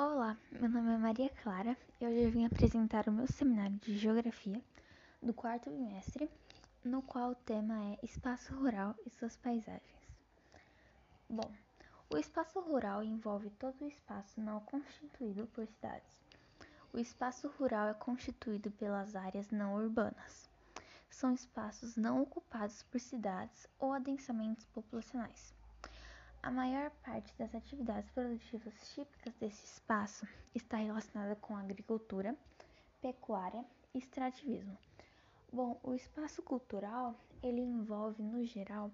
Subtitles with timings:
[0.00, 3.98] Olá, meu nome é Maria Clara e hoje eu vim apresentar o meu seminário de
[3.98, 4.62] Geografia
[5.20, 6.30] do quarto bimestre,
[6.84, 9.98] no qual o tema é Espaço Rural e suas paisagens.
[11.28, 11.50] Bom,
[12.08, 16.22] o espaço rural envolve todo o espaço não constituído por cidades.
[16.92, 20.48] O espaço rural é constituído pelas áreas não urbanas.
[21.10, 25.52] São espaços não ocupados por cidades ou adensamentos populacionais.
[26.48, 32.34] A maior parte das atividades produtivas típicas desse espaço está relacionada com agricultura,
[33.02, 33.62] pecuária
[33.92, 34.74] e extrativismo.
[35.52, 38.90] Bom, o espaço cultural, ele envolve, no geral,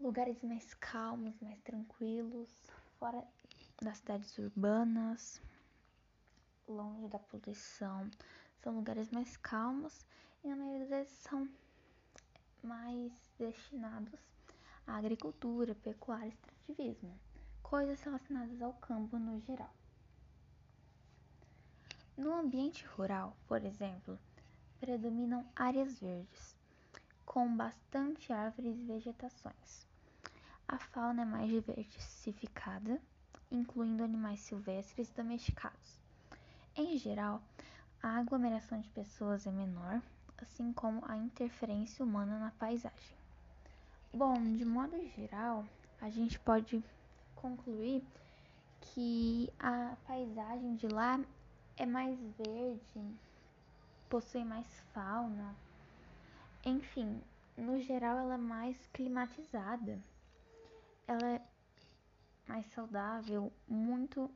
[0.00, 2.48] lugares mais calmos, mais tranquilos,
[2.98, 3.22] fora
[3.82, 5.42] das cidades urbanas,
[6.66, 8.10] longe da poluição.
[8.62, 10.06] São lugares mais calmos
[10.42, 11.46] e na maioria das vezes são
[12.62, 14.35] mais destinados
[14.94, 17.18] agricultura, pecuária e extrativismo,
[17.62, 19.74] coisas relacionadas ao campo no geral.
[22.16, 24.18] No ambiente rural, por exemplo,
[24.80, 26.56] predominam áreas verdes,
[27.24, 29.86] com bastante árvores e vegetações.
[30.68, 33.00] A fauna é mais diversificada,
[33.50, 36.00] incluindo animais silvestres e domesticados.
[36.74, 37.42] Em geral,
[38.02, 40.00] a aglomeração de pessoas é menor,
[40.38, 43.16] assim como a interferência humana na paisagem.
[44.16, 45.62] Bom, de modo geral,
[46.00, 46.82] a gente pode
[47.34, 48.02] concluir
[48.80, 51.20] que a paisagem de lá
[51.76, 53.14] é mais verde,
[54.08, 55.54] possui mais fauna.
[56.64, 57.20] Enfim,
[57.58, 59.98] no geral ela é mais climatizada.
[61.06, 61.42] Ela é
[62.48, 64.30] mais saudável, muito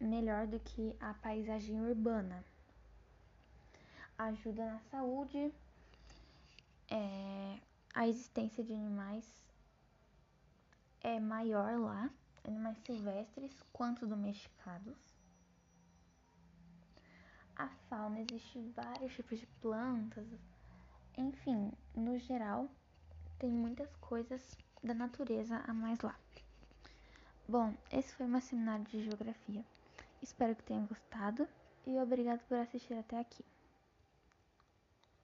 [0.00, 2.42] melhor do que a paisagem urbana.
[4.16, 5.52] Ajuda na saúde,
[6.88, 7.41] é,
[7.94, 9.24] a existência de animais
[11.00, 12.10] é maior lá,
[12.44, 14.96] animais silvestres quanto domesticados.
[17.54, 20.26] A fauna existe vários tipos de plantas,
[21.16, 22.70] enfim, no geral,
[23.38, 26.16] tem muitas coisas da natureza a mais lá.
[27.46, 29.64] Bom, esse foi meu seminário de geografia.
[30.22, 31.46] Espero que tenham gostado
[31.86, 33.44] e obrigado por assistir até aqui.